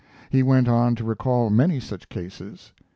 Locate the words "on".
0.67-0.95